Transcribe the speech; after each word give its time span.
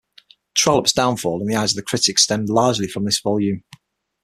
Trollope's 0.55 0.93
downfall 0.93 1.41
in 1.41 1.47
the 1.47 1.53
eyes 1.55 1.73
of 1.73 1.75
the 1.75 1.83
critics 1.83 2.23
stemmed 2.23 2.49
largely 2.49 2.87
from 2.87 3.05
this 3.05 3.19
volume. 3.19 3.63